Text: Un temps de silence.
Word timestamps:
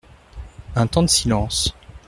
Un 0.75 0.87
temps 0.87 1.03
de 1.03 1.07
silence. 1.09 1.75